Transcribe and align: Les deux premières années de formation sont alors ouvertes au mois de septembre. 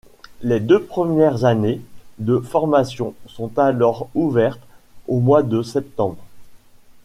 Les 0.41 0.59
deux 0.59 0.81
premières 0.81 1.45
années 1.45 1.79
de 2.17 2.39
formation 2.39 3.13
sont 3.27 3.59
alors 3.59 4.09
ouvertes 4.15 4.63
au 5.07 5.19
mois 5.19 5.43
de 5.43 5.61
septembre. 5.61 6.25